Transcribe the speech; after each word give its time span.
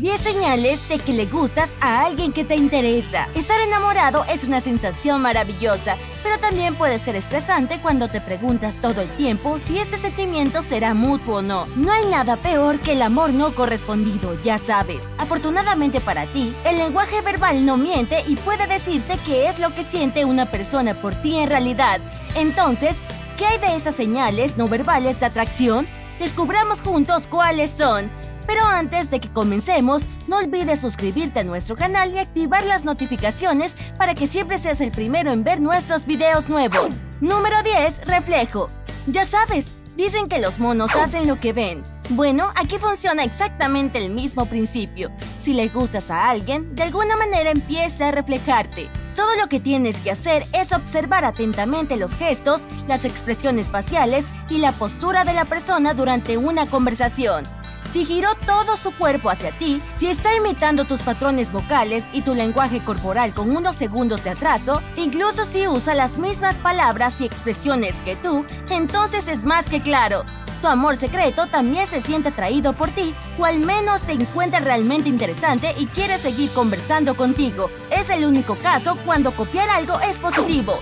10 0.00 0.18
señales 0.18 0.88
de 0.88 0.98
que 0.98 1.12
le 1.12 1.26
gustas 1.26 1.76
a 1.82 2.06
alguien 2.06 2.32
que 2.32 2.42
te 2.42 2.56
interesa. 2.56 3.28
Estar 3.34 3.60
enamorado 3.60 4.24
es 4.30 4.44
una 4.44 4.60
sensación 4.60 5.20
maravillosa, 5.20 5.98
pero 6.22 6.38
también 6.38 6.74
puede 6.74 6.98
ser 6.98 7.16
estresante 7.16 7.80
cuando 7.82 8.08
te 8.08 8.22
preguntas 8.22 8.78
todo 8.80 9.02
el 9.02 9.10
tiempo 9.16 9.58
si 9.58 9.78
este 9.78 9.98
sentimiento 9.98 10.62
será 10.62 10.94
mutuo 10.94 11.36
o 11.36 11.42
no. 11.42 11.66
No 11.76 11.92
hay 11.92 12.06
nada 12.06 12.38
peor 12.38 12.80
que 12.80 12.92
el 12.92 13.02
amor 13.02 13.34
no 13.34 13.54
correspondido, 13.54 14.40
ya 14.40 14.56
sabes. 14.56 15.12
Afortunadamente 15.18 16.00
para 16.00 16.24
ti, 16.32 16.54
el 16.64 16.78
lenguaje 16.78 17.20
verbal 17.20 17.66
no 17.66 17.76
miente 17.76 18.24
y 18.26 18.36
puede 18.36 18.66
decirte 18.66 19.18
qué 19.26 19.48
es 19.48 19.58
lo 19.58 19.74
que 19.74 19.84
siente 19.84 20.24
una 20.24 20.50
persona 20.50 20.94
por 20.94 21.14
ti 21.14 21.36
en 21.36 21.50
realidad. 21.50 22.00
Entonces, 22.36 23.02
¿qué 23.36 23.44
hay 23.44 23.58
de 23.58 23.76
esas 23.76 23.96
señales 23.96 24.56
no 24.56 24.66
verbales 24.66 25.20
de 25.20 25.26
atracción? 25.26 25.84
Descubramos 26.18 26.80
juntos 26.80 27.26
cuáles 27.26 27.70
son. 27.70 28.10
Pero 28.50 28.66
antes 28.66 29.10
de 29.10 29.20
que 29.20 29.32
comencemos, 29.32 30.06
no 30.26 30.38
olvides 30.38 30.80
suscribirte 30.80 31.38
a 31.38 31.44
nuestro 31.44 31.76
canal 31.76 32.12
y 32.12 32.18
activar 32.18 32.66
las 32.66 32.84
notificaciones 32.84 33.76
para 33.96 34.16
que 34.16 34.26
siempre 34.26 34.58
seas 34.58 34.80
el 34.80 34.90
primero 34.90 35.30
en 35.30 35.44
ver 35.44 35.60
nuestros 35.60 36.04
videos 36.04 36.48
nuevos. 36.48 37.02
Número 37.20 37.62
10. 37.62 38.06
Reflejo. 38.06 38.68
Ya 39.06 39.24
sabes, 39.24 39.76
dicen 39.96 40.26
que 40.26 40.40
los 40.40 40.58
monos 40.58 40.96
hacen 40.96 41.28
lo 41.28 41.38
que 41.38 41.52
ven. 41.52 41.84
Bueno, 42.08 42.50
aquí 42.56 42.76
funciona 42.78 43.22
exactamente 43.22 44.04
el 44.04 44.10
mismo 44.10 44.46
principio. 44.46 45.12
Si 45.38 45.54
le 45.54 45.68
gustas 45.68 46.10
a 46.10 46.28
alguien, 46.28 46.74
de 46.74 46.82
alguna 46.82 47.16
manera 47.16 47.52
empieza 47.52 48.08
a 48.08 48.10
reflejarte. 48.10 48.88
Todo 49.14 49.32
lo 49.40 49.48
que 49.48 49.60
tienes 49.60 50.00
que 50.00 50.10
hacer 50.10 50.44
es 50.52 50.72
observar 50.72 51.24
atentamente 51.24 51.96
los 51.96 52.16
gestos, 52.16 52.66
las 52.88 53.04
expresiones 53.04 53.70
faciales 53.70 54.26
y 54.48 54.58
la 54.58 54.72
postura 54.72 55.24
de 55.24 55.34
la 55.34 55.44
persona 55.44 55.94
durante 55.94 56.36
una 56.36 56.66
conversación 56.68 57.44
si 57.90 58.04
giró 58.04 58.34
todo 58.46 58.76
su 58.76 58.92
cuerpo 58.92 59.30
hacia 59.30 59.50
ti, 59.52 59.80
si 59.96 60.06
está 60.06 60.34
imitando 60.34 60.84
tus 60.84 61.02
patrones 61.02 61.50
vocales 61.50 62.08
y 62.12 62.22
tu 62.22 62.34
lenguaje 62.34 62.80
corporal 62.80 63.34
con 63.34 63.54
unos 63.56 63.74
segundos 63.74 64.22
de 64.22 64.30
atraso, 64.30 64.80
incluso 64.96 65.44
si 65.44 65.66
usa 65.66 65.94
las 65.94 66.18
mismas 66.18 66.56
palabras 66.58 67.20
y 67.20 67.24
expresiones 67.24 68.00
que 68.02 68.14
tú, 68.16 68.44
entonces 68.68 69.26
es 69.26 69.44
más 69.44 69.68
que 69.68 69.82
claro. 69.82 70.24
Tu 70.62 70.68
amor 70.68 70.96
secreto 70.96 71.46
también 71.46 71.86
se 71.86 72.00
siente 72.00 72.28
atraído 72.28 72.74
por 72.74 72.90
ti 72.90 73.14
o 73.38 73.44
al 73.44 73.58
menos 73.58 74.02
te 74.02 74.12
encuentra 74.12 74.60
realmente 74.60 75.08
interesante 75.08 75.74
y 75.78 75.86
quiere 75.86 76.18
seguir 76.18 76.50
conversando 76.50 77.16
contigo. 77.16 77.70
Es 77.90 78.10
el 78.10 78.24
único 78.24 78.56
caso 78.56 78.96
cuando 79.04 79.32
copiar 79.32 79.70
algo 79.70 79.98
es 80.00 80.20
positivo. 80.20 80.80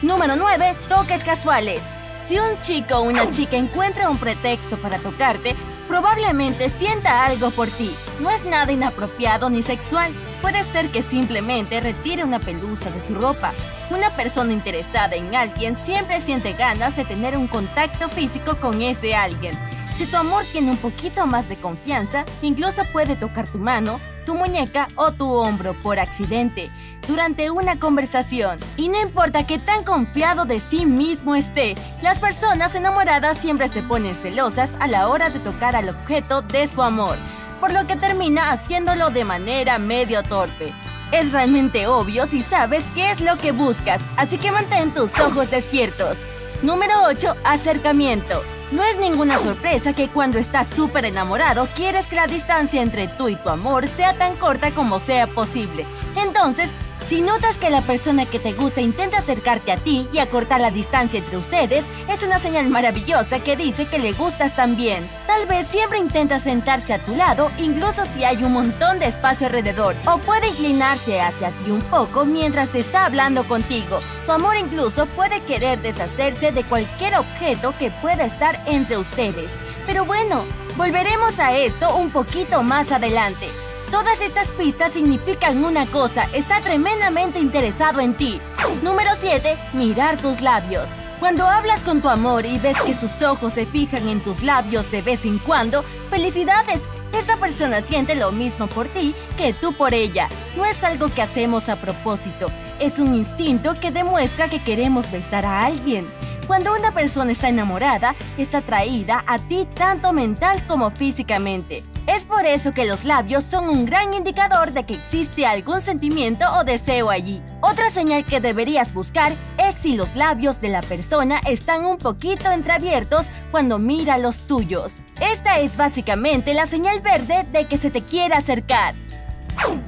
Número 0.00 0.36
9. 0.36 0.76
Toques 0.88 1.24
casuales. 1.24 1.82
Si 2.24 2.38
un 2.38 2.60
chico 2.60 2.96
o 2.96 3.02
una 3.02 3.28
chica 3.30 3.56
encuentra 3.56 4.10
un 4.10 4.18
pretexto 4.18 4.76
para 4.78 4.98
tocarte, 4.98 5.56
probablemente 5.86 6.68
sienta 6.68 7.24
algo 7.24 7.50
por 7.50 7.68
ti. 7.68 7.94
No 8.20 8.30
es 8.30 8.44
nada 8.44 8.72
inapropiado 8.72 9.50
ni 9.50 9.62
sexual. 9.62 10.12
Puede 10.42 10.62
ser 10.64 10.90
que 10.90 11.02
simplemente 11.02 11.80
retire 11.80 12.24
una 12.24 12.40
pelusa 12.40 12.90
de 12.90 13.00
tu 13.00 13.14
ropa. 13.14 13.52
Una 13.90 14.14
persona 14.16 14.52
interesada 14.52 15.16
en 15.16 15.34
alguien 15.34 15.76
siempre 15.76 16.20
siente 16.20 16.52
ganas 16.52 16.96
de 16.96 17.04
tener 17.04 17.36
un 17.36 17.48
contacto 17.48 18.08
físico 18.08 18.56
con 18.56 18.82
ese 18.82 19.14
alguien. 19.14 19.56
Si 19.96 20.04
tu 20.04 20.18
amor 20.18 20.44
tiene 20.52 20.70
un 20.70 20.76
poquito 20.76 21.26
más 21.26 21.48
de 21.48 21.56
confianza, 21.56 22.26
incluso 22.42 22.82
puede 22.92 23.16
tocar 23.16 23.48
tu 23.48 23.58
mano, 23.58 23.98
tu 24.26 24.34
muñeca 24.34 24.88
o 24.94 25.12
tu 25.12 25.32
hombro 25.32 25.72
por 25.82 25.98
accidente 25.98 26.70
durante 27.08 27.48
una 27.48 27.80
conversación. 27.80 28.58
Y 28.76 28.90
no 28.90 29.00
importa 29.00 29.46
qué 29.46 29.58
tan 29.58 29.84
confiado 29.84 30.44
de 30.44 30.60
sí 30.60 30.84
mismo 30.84 31.34
esté, 31.34 31.74
las 32.02 32.20
personas 32.20 32.74
enamoradas 32.74 33.38
siempre 33.38 33.68
se 33.68 33.82
ponen 33.82 34.14
celosas 34.14 34.76
a 34.80 34.86
la 34.86 35.08
hora 35.08 35.30
de 35.30 35.38
tocar 35.38 35.74
al 35.74 35.88
objeto 35.88 36.42
de 36.42 36.66
su 36.66 36.82
amor, 36.82 37.16
por 37.58 37.72
lo 37.72 37.86
que 37.86 37.96
termina 37.96 38.52
haciéndolo 38.52 39.08
de 39.08 39.24
manera 39.24 39.78
medio 39.78 40.22
torpe. 40.22 40.74
Es 41.10 41.32
realmente 41.32 41.86
obvio 41.86 42.26
si 42.26 42.42
sabes 42.42 42.84
qué 42.94 43.12
es 43.12 43.22
lo 43.22 43.38
que 43.38 43.52
buscas, 43.52 44.02
así 44.18 44.36
que 44.36 44.52
mantén 44.52 44.92
tus 44.92 45.18
ojos 45.20 45.50
despiertos. 45.50 46.26
Número 46.60 46.94
8. 47.06 47.34
Acercamiento. 47.44 48.42
No 48.72 48.82
es 48.82 48.98
ninguna 48.98 49.38
sorpresa 49.38 49.92
que 49.92 50.08
cuando 50.08 50.38
estás 50.38 50.66
súper 50.66 51.04
enamorado 51.04 51.68
quieres 51.76 52.08
que 52.08 52.16
la 52.16 52.26
distancia 52.26 52.82
entre 52.82 53.06
tú 53.06 53.28
y 53.28 53.36
tu 53.36 53.48
amor 53.48 53.86
sea 53.86 54.18
tan 54.18 54.34
corta 54.36 54.72
como 54.72 54.98
sea 54.98 55.28
posible. 55.28 55.86
Entonces, 56.16 56.74
si 57.06 57.20
notas 57.20 57.56
que 57.56 57.70
la 57.70 57.82
persona 57.82 58.26
que 58.26 58.40
te 58.40 58.52
gusta 58.52 58.80
intenta 58.80 59.18
acercarte 59.18 59.70
a 59.70 59.76
ti 59.76 60.08
y 60.12 60.18
acortar 60.18 60.60
la 60.60 60.72
distancia 60.72 61.20
entre 61.20 61.36
ustedes, 61.36 61.86
es 62.08 62.24
una 62.24 62.40
señal 62.40 62.68
maravillosa 62.68 63.38
que 63.38 63.56
dice 63.56 63.86
que 63.86 64.00
le 64.00 64.12
gustas 64.12 64.56
también. 64.56 65.08
Tal 65.28 65.46
vez 65.46 65.68
siempre 65.68 65.98
intenta 65.98 66.40
sentarse 66.40 66.94
a 66.94 67.04
tu 67.04 67.14
lado, 67.14 67.52
incluso 67.58 68.04
si 68.04 68.24
hay 68.24 68.42
un 68.42 68.54
montón 68.54 68.98
de 68.98 69.06
espacio 69.06 69.46
alrededor, 69.46 69.94
o 70.04 70.18
puede 70.18 70.48
inclinarse 70.48 71.20
hacia 71.20 71.50
ti 71.50 71.70
un 71.70 71.82
poco 71.82 72.24
mientras 72.24 72.74
está 72.74 73.04
hablando 73.04 73.46
contigo. 73.46 74.00
Tu 74.26 74.32
amor 74.32 74.56
incluso 74.56 75.06
puede 75.06 75.40
querer 75.42 75.80
deshacerse 75.82 76.50
de 76.50 76.64
cualquier 76.64 77.14
objeto 77.16 77.72
que 77.78 77.92
pueda 77.92 78.24
estar 78.24 78.60
entre 78.66 78.96
ustedes. 78.96 79.52
Pero 79.86 80.04
bueno, 80.04 80.44
volveremos 80.76 81.38
a 81.38 81.56
esto 81.56 81.94
un 81.94 82.10
poquito 82.10 82.64
más 82.64 82.90
adelante. 82.90 83.48
Todas 83.96 84.20
estas 84.20 84.52
pistas 84.52 84.92
significan 84.92 85.64
una 85.64 85.86
cosa, 85.86 86.28
está 86.34 86.60
tremendamente 86.60 87.38
interesado 87.38 88.00
en 88.00 88.12
ti. 88.12 88.42
Número 88.82 89.12
7. 89.18 89.56
Mirar 89.72 90.18
tus 90.18 90.42
labios. 90.42 90.90
Cuando 91.18 91.46
hablas 91.46 91.82
con 91.82 92.02
tu 92.02 92.10
amor 92.10 92.44
y 92.44 92.58
ves 92.58 92.76
que 92.82 92.92
sus 92.92 93.22
ojos 93.22 93.54
se 93.54 93.64
fijan 93.64 94.06
en 94.10 94.20
tus 94.20 94.42
labios 94.42 94.90
de 94.90 95.00
vez 95.00 95.24
en 95.24 95.38
cuando, 95.38 95.82
felicidades. 96.10 96.90
Esta 97.14 97.38
persona 97.38 97.80
siente 97.80 98.14
lo 98.14 98.32
mismo 98.32 98.66
por 98.66 98.86
ti 98.86 99.14
que 99.38 99.54
tú 99.54 99.72
por 99.72 99.94
ella. 99.94 100.28
No 100.58 100.66
es 100.66 100.84
algo 100.84 101.08
que 101.08 101.22
hacemos 101.22 101.70
a 101.70 101.80
propósito, 101.80 102.48
es 102.78 102.98
un 102.98 103.14
instinto 103.14 103.80
que 103.80 103.92
demuestra 103.92 104.50
que 104.50 104.62
queremos 104.62 105.10
besar 105.10 105.46
a 105.46 105.64
alguien. 105.64 106.06
Cuando 106.46 106.74
una 106.74 106.92
persona 106.92 107.32
está 107.32 107.48
enamorada, 107.48 108.14
está 108.36 108.58
atraída 108.58 109.24
a 109.26 109.38
ti 109.38 109.66
tanto 109.74 110.12
mental 110.12 110.62
como 110.66 110.90
físicamente. 110.90 111.82
Es 112.06 112.24
por 112.24 112.46
eso 112.46 112.72
que 112.72 112.84
los 112.84 113.04
labios 113.04 113.44
son 113.44 113.68
un 113.68 113.84
gran 113.84 114.14
indicador 114.14 114.72
de 114.72 114.84
que 114.84 114.94
existe 114.94 115.44
algún 115.44 115.82
sentimiento 115.82 116.44
o 116.58 116.62
deseo 116.62 117.10
allí. 117.10 117.42
Otra 117.60 117.90
señal 117.90 118.24
que 118.24 118.40
deberías 118.40 118.94
buscar 118.94 119.34
es 119.58 119.74
si 119.74 119.96
los 119.96 120.14
labios 120.14 120.60
de 120.60 120.68
la 120.68 120.82
persona 120.82 121.40
están 121.46 121.84
un 121.84 121.98
poquito 121.98 122.50
entreabiertos 122.52 123.32
cuando 123.50 123.80
mira 123.80 124.18
los 124.18 124.42
tuyos. 124.42 125.00
Esta 125.20 125.58
es 125.58 125.76
básicamente 125.76 126.54
la 126.54 126.66
señal 126.66 127.00
verde 127.00 127.44
de 127.52 127.64
que 127.64 127.76
se 127.76 127.90
te 127.90 128.02
quiere 128.02 128.34
acercar. 128.34 128.94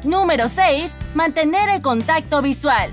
Número 0.03 0.49
6. 0.49 0.99
Mantener 1.15 1.69
el 1.69 1.83
contacto 1.83 2.43
visual. 2.43 2.93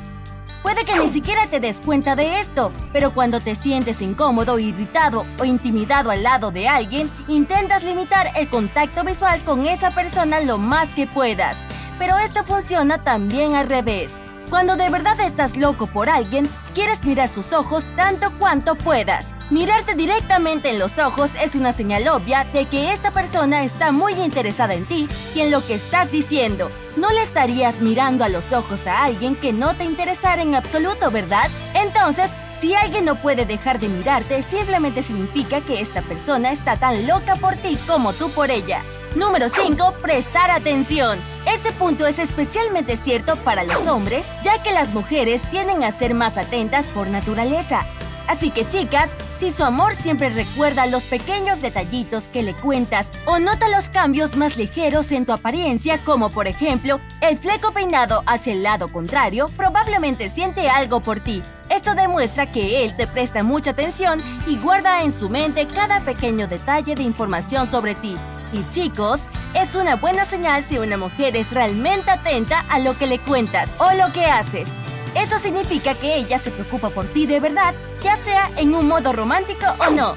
Puede 0.65 0.83
que 0.83 0.95
ni 0.99 1.07
siquiera 1.07 1.45
te 1.45 1.59
des 1.59 1.79
cuenta 1.79 2.15
de 2.15 2.39
esto, 2.39 2.73
pero 2.91 3.13
cuando 3.13 3.39
te 3.39 3.53
sientes 3.53 4.01
incómodo, 4.01 4.57
irritado 4.57 5.27
o 5.39 5.45
intimidado 5.45 6.09
al 6.09 6.23
lado 6.23 6.49
de 6.49 6.67
alguien, 6.67 7.07
intentas 7.27 7.83
limitar 7.83 8.29
el 8.35 8.49
contacto 8.49 9.03
visual 9.03 9.43
con 9.43 9.67
esa 9.67 9.91
persona 9.91 10.39
lo 10.39 10.57
más 10.57 10.91
que 10.95 11.05
puedas. 11.05 11.61
Pero 11.99 12.17
esto 12.17 12.43
funciona 12.43 13.03
también 13.03 13.53
al 13.53 13.69
revés. 13.69 14.17
Cuando 14.49 14.75
de 14.75 14.89
verdad 14.89 15.19
estás 15.19 15.57
loco 15.57 15.87
por 15.87 16.09
alguien, 16.09 16.47
quieres 16.73 17.03
mirar 17.03 17.33
sus 17.33 17.51
ojos 17.51 17.89
tanto 17.95 18.31
cuanto 18.37 18.75
puedas. 18.75 19.33
Mirarte 19.49 19.95
directamente 19.95 20.69
en 20.69 20.79
los 20.79 20.99
ojos 20.99 21.31
es 21.43 21.55
una 21.55 21.71
señal 21.71 22.07
obvia 22.07 22.45
de 22.53 22.65
que 22.65 22.91
esta 22.91 23.11
persona 23.11 23.63
está 23.63 23.91
muy 23.91 24.13
interesada 24.13 24.75
en 24.75 24.85
ti 24.85 25.09
y 25.33 25.41
en 25.41 25.51
lo 25.51 25.65
que 25.65 25.73
estás 25.73 26.11
diciendo. 26.11 26.69
No 26.95 27.11
le 27.11 27.21
estarías 27.21 27.81
mirando 27.81 28.23
a 28.23 28.29
los 28.29 28.53
ojos 28.53 28.87
a 28.87 29.03
alguien 29.03 29.35
que 29.35 29.51
no 29.51 29.75
te 29.75 29.83
interesara 29.83 30.41
en 30.41 30.55
absoluto, 30.55 31.11
¿verdad? 31.11 31.49
Entonces, 31.73 32.33
si 32.59 32.73
alguien 32.73 33.05
no 33.05 33.21
puede 33.21 33.45
dejar 33.45 33.79
de 33.79 33.89
mirarte, 33.89 34.41
simplemente 34.43 35.03
significa 35.03 35.61
que 35.61 35.81
esta 35.81 36.01
persona 36.01 36.51
está 36.51 36.77
tan 36.77 37.05
loca 37.07 37.35
por 37.35 37.55
ti 37.57 37.77
como 37.87 38.13
tú 38.13 38.29
por 38.29 38.49
ella. 38.49 38.83
Número 39.15 39.47
5. 39.47 39.93
Prestar 40.01 40.51
atención. 40.51 41.21
Este 41.45 41.71
punto 41.71 42.05
es 42.05 42.19
especialmente 42.19 42.97
cierto 42.97 43.37
para 43.37 43.63
los 43.63 43.87
hombres, 43.87 44.27
ya 44.43 44.61
que 44.61 44.73
las 44.73 44.93
mujeres 44.93 45.41
tienden 45.49 45.85
a 45.85 45.93
ser 45.93 46.13
más 46.13 46.37
atentas 46.37 46.89
por 46.89 47.07
naturaleza. 47.07 47.85
Así 48.27 48.49
que 48.49 48.67
chicas, 48.67 49.15
si 49.37 49.51
su 49.51 49.63
amor 49.63 49.95
siempre 49.95 50.27
recuerda 50.29 50.85
los 50.87 51.07
pequeños 51.07 51.61
detallitos 51.61 52.27
que 52.27 52.43
le 52.43 52.55
cuentas 52.55 53.09
o 53.25 53.39
nota 53.39 53.69
los 53.69 53.89
cambios 53.89 54.35
más 54.35 54.57
ligeros 54.57 55.09
en 55.13 55.25
tu 55.25 55.31
apariencia, 55.31 55.97
como 55.99 56.29
por 56.29 56.47
ejemplo 56.47 56.99
el 57.21 57.37
fleco 57.37 57.71
peinado 57.71 58.21
hacia 58.25 58.51
el 58.51 58.63
lado 58.63 58.89
contrario, 58.89 59.47
probablemente 59.55 60.29
siente 60.29 60.67
algo 60.67 60.99
por 60.99 61.21
ti. 61.21 61.41
Esto 61.69 61.93
demuestra 61.93 62.51
que 62.51 62.83
él 62.83 62.97
te 62.97 63.07
presta 63.07 63.43
mucha 63.43 63.71
atención 63.71 64.21
y 64.45 64.57
guarda 64.57 65.03
en 65.03 65.13
su 65.13 65.29
mente 65.29 65.67
cada 65.67 66.01
pequeño 66.01 66.47
detalle 66.47 66.95
de 66.95 67.03
información 67.03 67.65
sobre 67.65 67.95
ti. 67.95 68.17
Y 68.55 68.63
chicos, 68.69 69.27
es 69.53 69.75
una 69.75 69.97
buena 69.97 70.23
señal 70.23 70.63
si 70.63 70.77
una 70.77 70.95
mujer 70.95 71.35
es 71.35 71.51
realmente 71.51 72.09
atenta 72.09 72.61
a 72.69 72.79
lo 72.79 72.97
que 72.97 73.05
le 73.05 73.19
cuentas 73.19 73.75
o 73.79 73.91
lo 73.91 74.13
que 74.13 74.27
haces. 74.27 74.69
Esto 75.13 75.37
significa 75.37 75.93
que 75.93 76.15
ella 76.15 76.37
se 76.37 76.51
preocupa 76.51 76.89
por 76.89 77.05
ti 77.05 77.25
de 77.25 77.41
verdad, 77.41 77.75
ya 78.01 78.15
sea 78.15 78.49
en 78.55 78.73
un 78.73 78.87
modo 78.87 79.11
romántico 79.11 79.65
o 79.85 79.91
no. 79.91 80.15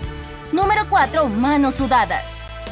Número 0.52 0.88
4. 0.88 1.26
Manos 1.26 1.74
sudadas. 1.74 2.26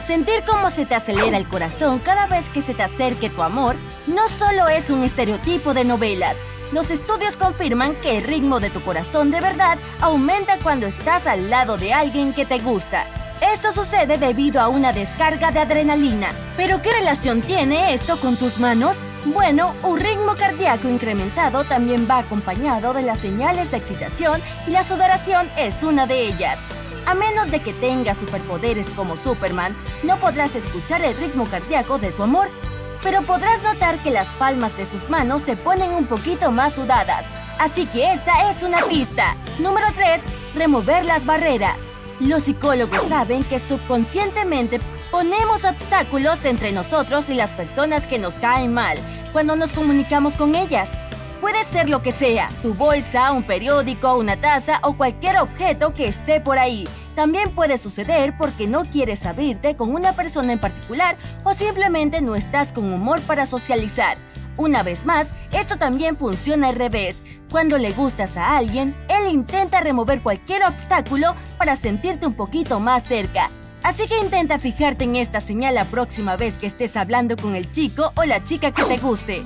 Sentir 0.04 0.44
cómo 0.46 0.70
se 0.70 0.86
te 0.86 0.94
acelera 0.94 1.36
el 1.36 1.48
corazón 1.48 1.98
cada 1.98 2.28
vez 2.28 2.48
que 2.48 2.62
se 2.62 2.72
te 2.72 2.84
acerque 2.84 3.28
tu 3.28 3.42
amor 3.42 3.74
no 4.06 4.28
solo 4.28 4.68
es 4.68 4.90
un 4.90 5.02
estereotipo 5.02 5.74
de 5.74 5.84
novelas. 5.84 6.42
Los 6.70 6.92
estudios 6.92 7.36
confirman 7.36 7.96
que 7.96 8.18
el 8.18 8.22
ritmo 8.22 8.60
de 8.60 8.70
tu 8.70 8.80
corazón 8.82 9.32
de 9.32 9.40
verdad 9.40 9.78
aumenta 10.00 10.60
cuando 10.62 10.86
estás 10.86 11.26
al 11.26 11.50
lado 11.50 11.76
de 11.76 11.92
alguien 11.92 12.34
que 12.34 12.46
te 12.46 12.60
gusta. 12.60 13.04
Esto 13.40 13.70
sucede 13.70 14.16
debido 14.16 14.60
a 14.60 14.68
una 14.68 14.92
descarga 14.92 15.50
de 15.50 15.60
adrenalina. 15.60 16.28
¿Pero 16.56 16.80
qué 16.80 16.90
relación 16.92 17.42
tiene 17.42 17.92
esto 17.92 18.18
con 18.18 18.36
tus 18.36 18.58
manos? 18.58 18.98
Bueno, 19.26 19.74
un 19.82 20.00
ritmo 20.00 20.36
cardíaco 20.36 20.88
incrementado 20.88 21.64
también 21.64 22.06
va 22.08 22.18
acompañado 22.18 22.94
de 22.94 23.02
las 23.02 23.18
señales 23.18 23.70
de 23.70 23.76
excitación 23.76 24.40
y 24.66 24.70
la 24.70 24.84
sudoración 24.84 25.50
es 25.58 25.82
una 25.82 26.06
de 26.06 26.26
ellas. 26.28 26.60
A 27.04 27.14
menos 27.14 27.50
de 27.50 27.60
que 27.60 27.72
tengas 27.74 28.18
superpoderes 28.18 28.92
como 28.92 29.16
Superman, 29.16 29.76
no 30.02 30.18
podrás 30.18 30.54
escuchar 30.56 31.02
el 31.02 31.16
ritmo 31.16 31.44
cardíaco 31.44 31.98
de 31.98 32.12
tu 32.12 32.22
amor, 32.22 32.48
pero 33.02 33.22
podrás 33.22 33.62
notar 33.62 34.02
que 34.02 34.10
las 34.10 34.32
palmas 34.32 34.76
de 34.76 34.86
sus 34.86 35.10
manos 35.10 35.42
se 35.42 35.56
ponen 35.56 35.90
un 35.92 36.06
poquito 36.06 36.50
más 36.50 36.74
sudadas. 36.74 37.26
Así 37.58 37.86
que 37.86 38.12
esta 38.12 38.50
es 38.50 38.62
una 38.62 38.78
pista. 38.86 39.36
Número 39.58 39.86
3. 39.94 40.20
Remover 40.54 41.04
las 41.04 41.26
barreras. 41.26 41.95
Los 42.20 42.44
psicólogos 42.44 43.02
saben 43.02 43.44
que 43.44 43.58
subconscientemente 43.58 44.80
ponemos 45.10 45.64
obstáculos 45.64 46.46
entre 46.46 46.72
nosotros 46.72 47.28
y 47.28 47.34
las 47.34 47.52
personas 47.52 48.06
que 48.06 48.18
nos 48.18 48.38
caen 48.38 48.72
mal 48.72 48.96
cuando 49.32 49.54
nos 49.54 49.74
comunicamos 49.74 50.38
con 50.38 50.54
ellas. 50.54 50.92
Puede 51.42 51.62
ser 51.64 51.90
lo 51.90 52.02
que 52.02 52.12
sea, 52.12 52.48
tu 52.62 52.72
bolsa, 52.72 53.32
un 53.32 53.46
periódico, 53.46 54.16
una 54.16 54.40
taza 54.40 54.80
o 54.82 54.96
cualquier 54.96 55.36
objeto 55.38 55.92
que 55.92 56.08
esté 56.08 56.40
por 56.40 56.58
ahí. 56.58 56.88
También 57.14 57.54
puede 57.54 57.76
suceder 57.76 58.34
porque 58.38 58.66
no 58.66 58.86
quieres 58.86 59.26
abrirte 59.26 59.76
con 59.76 59.94
una 59.94 60.16
persona 60.16 60.54
en 60.54 60.58
particular 60.58 61.18
o 61.44 61.52
simplemente 61.52 62.22
no 62.22 62.34
estás 62.34 62.72
con 62.72 62.90
humor 62.92 63.20
para 63.22 63.44
socializar. 63.44 64.16
Una 64.56 64.82
vez 64.82 65.04
más, 65.04 65.34
esto 65.52 65.76
también 65.76 66.16
funciona 66.16 66.68
al 66.68 66.76
revés. 66.76 67.22
Cuando 67.50 67.78
le 67.78 67.92
gustas 67.92 68.36
a 68.36 68.56
alguien, 68.56 68.96
él 69.08 69.32
intenta 69.32 69.80
remover 69.80 70.22
cualquier 70.22 70.64
obstáculo 70.64 71.34
para 71.58 71.76
sentirte 71.76 72.26
un 72.26 72.34
poquito 72.34 72.80
más 72.80 73.02
cerca. 73.02 73.50
Así 73.82 74.06
que 74.08 74.18
intenta 74.18 74.58
fijarte 74.58 75.04
en 75.04 75.16
esta 75.16 75.40
señal 75.40 75.74
la 75.74 75.84
próxima 75.84 76.36
vez 76.36 76.58
que 76.58 76.66
estés 76.66 76.96
hablando 76.96 77.36
con 77.36 77.54
el 77.54 77.70
chico 77.70 78.12
o 78.16 78.24
la 78.24 78.42
chica 78.42 78.72
que 78.72 78.84
te 78.84 78.96
guste. 78.98 79.44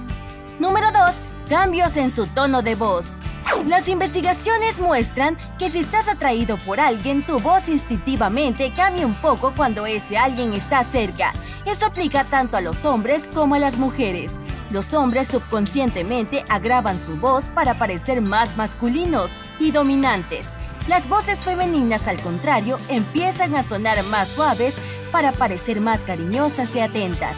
Número 0.59 0.87
2 0.93 1.21
cambios 1.51 1.97
en 1.97 2.13
su 2.13 2.29
tono 2.29 2.63
de 2.63 2.77
voz. 2.77 3.19
Las 3.67 3.89
investigaciones 3.89 4.81
muestran 4.81 5.37
que 5.59 5.69
si 5.69 5.81
estás 5.81 6.09
atraído 6.09 6.56
por 6.59 6.79
alguien, 6.79 7.27
tu 7.27 7.41
voz 7.41 7.69
instintivamente 7.69 8.73
cambia 8.73 9.05
un 9.05 9.17
poco 9.17 9.53
cuando 9.56 9.85
ese 9.85 10.17
alguien 10.17 10.53
está 10.53 10.85
cerca. 10.85 11.33
Eso 11.67 11.87
aplica 11.87 12.23
tanto 12.23 12.56
a 12.56 12.61
los 12.61 12.85
hombres 12.85 13.29
como 13.35 13.56
a 13.56 13.59
las 13.59 13.79
mujeres. 13.79 14.39
Los 14.70 14.94
hombres 14.94 15.26
subconscientemente 15.26 16.44
agravan 16.49 17.00
su 17.00 17.17
voz 17.17 17.49
para 17.49 17.75
parecer 17.75 18.22
más 18.22 18.56
masculinos 18.56 19.32
y 19.58 19.72
dominantes. 19.72 20.52
Las 20.87 21.08
voces 21.08 21.40
femeninas, 21.40 22.06
al 22.06 22.20
contrario, 22.20 22.78
empiezan 22.88 23.56
a 23.56 23.64
sonar 23.64 24.02
más 24.05 24.28
suaves 24.28 24.76
para 25.11 25.32
parecer 25.32 25.81
más 25.81 26.05
cariñosas 26.05 26.75
y 26.76 26.81
atentas. 26.81 27.37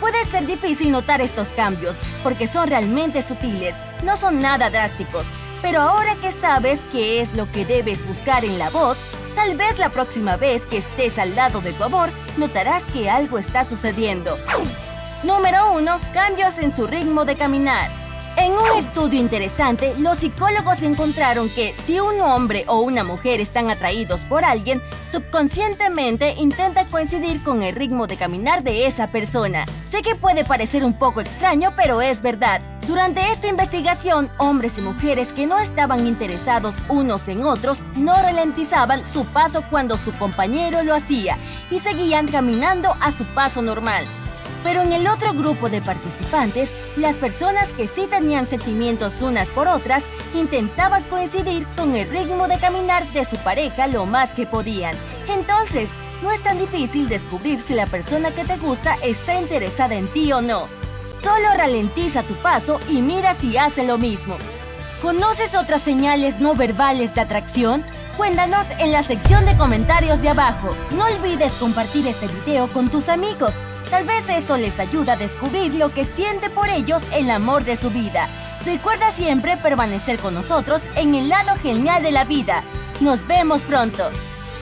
Puede 0.00 0.22
ser 0.24 0.46
difícil 0.46 0.90
notar 0.92 1.22
estos 1.22 1.54
cambios 1.54 1.98
porque 2.22 2.46
son 2.46 2.68
realmente 2.68 3.22
sutiles, 3.22 3.76
no 4.02 4.16
son 4.16 4.42
nada 4.42 4.68
drásticos. 4.68 5.28
Pero 5.62 5.80
ahora 5.80 6.14
que 6.16 6.30
sabes 6.30 6.84
qué 6.92 7.22
es 7.22 7.32
lo 7.32 7.50
que 7.50 7.64
debes 7.64 8.06
buscar 8.06 8.44
en 8.44 8.58
la 8.58 8.68
voz, 8.68 9.08
tal 9.34 9.56
vez 9.56 9.78
la 9.78 9.88
próxima 9.88 10.36
vez 10.36 10.66
que 10.66 10.76
estés 10.76 11.18
al 11.18 11.34
lado 11.34 11.62
de 11.62 11.72
tu 11.72 11.84
amor, 11.84 12.10
notarás 12.36 12.84
que 12.84 13.08
algo 13.08 13.38
está 13.38 13.64
sucediendo. 13.64 14.36
Número 15.24 15.72
1. 15.72 16.00
Cambios 16.12 16.58
en 16.58 16.70
su 16.70 16.86
ritmo 16.86 17.24
de 17.24 17.34
caminar. 17.34 17.90
En 18.36 18.52
un 18.52 18.76
estudio 18.76 19.18
interesante, 19.18 19.94
los 19.98 20.18
psicólogos 20.18 20.82
encontraron 20.82 21.48
que 21.48 21.74
si 21.74 21.98
un 21.98 22.20
hombre 22.20 22.64
o 22.66 22.80
una 22.80 23.04
mujer 23.04 23.40
están 23.40 23.70
atraídos 23.70 24.26
por 24.26 24.44
alguien, 24.44 24.82
subconscientemente 25.10 26.34
intenta 26.36 26.86
coincidir 26.88 27.42
con 27.42 27.62
el 27.62 27.74
ritmo 27.74 28.06
de 28.06 28.18
caminar 28.18 28.64
de 28.64 28.84
esa 28.84 29.06
persona. 29.06 29.64
Sé 29.88 30.02
que 30.02 30.14
puede 30.14 30.44
parecer 30.44 30.84
un 30.84 30.92
poco 30.92 31.22
extraño, 31.22 31.72
pero 31.74 32.02
es 32.02 32.20
verdad. 32.20 32.60
Durante 32.86 33.22
esta 33.32 33.48
investigación, 33.48 34.30
hombres 34.36 34.76
y 34.76 34.82
mujeres 34.82 35.32
que 35.32 35.46
no 35.46 35.58
estaban 35.58 36.06
interesados 36.06 36.76
unos 36.90 37.28
en 37.28 37.44
otros 37.44 37.86
no 37.96 38.12
ralentizaban 38.12 39.06
su 39.06 39.24
paso 39.24 39.64
cuando 39.70 39.96
su 39.96 40.12
compañero 40.18 40.82
lo 40.82 40.94
hacía 40.94 41.38
y 41.70 41.78
seguían 41.78 42.28
caminando 42.28 42.94
a 43.00 43.10
su 43.10 43.24
paso 43.24 43.62
normal. 43.62 44.04
Pero 44.64 44.80
en 44.80 44.92
el 44.92 45.06
otro 45.06 45.34
grupo 45.34 45.68
de 45.68 45.80
participantes, 45.80 46.74
las 46.96 47.16
personas 47.18 47.72
que 47.72 47.86
sí 47.86 48.08
tenían 48.10 48.46
sentimientos 48.46 49.22
unas 49.22 49.50
por 49.50 49.68
otras 49.68 50.08
intentaban 50.34 51.04
coincidir 51.04 51.66
con 51.76 51.94
el 51.94 52.08
ritmo 52.08 52.48
de 52.48 52.58
caminar 52.58 53.06
de 53.12 53.24
su 53.24 53.36
pareja 53.36 53.86
lo 53.86 54.06
más 54.06 54.34
que 54.34 54.46
podían. 54.46 54.96
Entonces, 55.28 55.90
no 56.22 56.32
es 56.32 56.42
tan 56.42 56.58
difícil 56.58 57.08
descubrir 57.08 57.60
si 57.60 57.74
la 57.74 57.86
persona 57.86 58.34
que 58.34 58.44
te 58.44 58.56
gusta 58.56 58.96
está 59.02 59.38
interesada 59.38 59.94
en 59.94 60.08
ti 60.08 60.32
o 60.32 60.40
no. 60.40 60.66
Solo 61.04 61.48
ralentiza 61.54 62.22
tu 62.22 62.34
paso 62.36 62.80
y 62.88 63.02
mira 63.02 63.34
si 63.34 63.58
hace 63.58 63.84
lo 63.84 63.98
mismo. 63.98 64.38
¿Conoces 65.02 65.54
otras 65.54 65.82
señales 65.82 66.40
no 66.40 66.54
verbales 66.54 67.14
de 67.14 67.20
atracción? 67.20 67.84
Cuéntanos 68.16 68.68
en 68.78 68.92
la 68.92 69.02
sección 69.02 69.44
de 69.44 69.54
comentarios 69.58 70.22
de 70.22 70.30
abajo. 70.30 70.70
No 70.92 71.04
olvides 71.04 71.52
compartir 71.54 72.06
este 72.06 72.28
video 72.28 72.68
con 72.68 72.88
tus 72.88 73.10
amigos. 73.10 73.56
Tal 73.94 74.06
vez 74.06 74.28
eso 74.28 74.56
les 74.56 74.80
ayuda 74.80 75.12
a 75.12 75.16
descubrir 75.16 75.76
lo 75.76 75.90
que 75.90 76.04
siente 76.04 76.50
por 76.50 76.68
ellos 76.68 77.06
el 77.14 77.30
amor 77.30 77.62
de 77.62 77.76
su 77.76 77.90
vida. 77.90 78.28
Recuerda 78.66 79.12
siempre 79.12 79.56
permanecer 79.56 80.18
con 80.18 80.34
nosotros 80.34 80.88
en 80.96 81.14
el 81.14 81.28
lado 81.28 81.54
genial 81.62 82.02
de 82.02 82.10
la 82.10 82.24
vida. 82.24 82.64
Nos 83.00 83.24
vemos 83.24 83.62
pronto. 83.62 84.10